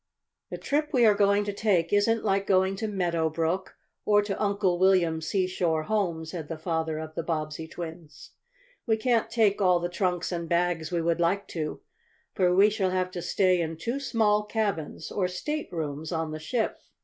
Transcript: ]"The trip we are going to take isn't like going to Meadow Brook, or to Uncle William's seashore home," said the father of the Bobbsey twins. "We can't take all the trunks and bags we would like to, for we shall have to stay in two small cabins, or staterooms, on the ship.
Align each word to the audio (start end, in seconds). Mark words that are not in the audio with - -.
]"The 0.49 0.57
trip 0.57 0.89
we 0.93 1.05
are 1.05 1.13
going 1.13 1.43
to 1.43 1.53
take 1.53 1.93
isn't 1.93 2.23
like 2.25 2.47
going 2.47 2.75
to 2.77 2.87
Meadow 2.87 3.29
Brook, 3.29 3.75
or 4.03 4.23
to 4.23 4.41
Uncle 4.41 4.79
William's 4.79 5.27
seashore 5.27 5.83
home," 5.83 6.25
said 6.25 6.47
the 6.47 6.57
father 6.57 6.97
of 6.97 7.13
the 7.13 7.21
Bobbsey 7.21 7.67
twins. 7.67 8.31
"We 8.87 8.97
can't 8.97 9.29
take 9.29 9.61
all 9.61 9.79
the 9.79 9.89
trunks 9.89 10.31
and 10.31 10.49
bags 10.49 10.91
we 10.91 11.03
would 11.03 11.19
like 11.19 11.47
to, 11.49 11.81
for 12.33 12.51
we 12.55 12.71
shall 12.71 12.89
have 12.89 13.11
to 13.11 13.21
stay 13.21 13.61
in 13.61 13.77
two 13.77 13.99
small 13.99 14.41
cabins, 14.45 15.11
or 15.11 15.27
staterooms, 15.27 16.11
on 16.11 16.31
the 16.31 16.39
ship. 16.39 16.79